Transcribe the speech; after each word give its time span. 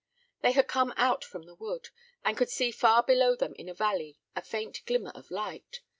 They 0.41 0.53
had 0.53 0.67
come 0.67 0.95
out 0.97 1.23
from 1.23 1.43
the 1.43 1.53
wood, 1.53 1.89
and 2.25 2.35
could 2.35 2.49
see 2.49 2.71
far 2.71 3.03
below 3.03 3.35
them 3.35 3.53
in 3.53 3.69
a 3.69 3.73
valley 3.75 4.17
a 4.35 4.41
faint 4.41 4.83
glimmer 4.87 5.11
of 5.13 5.29
light. 5.29 5.81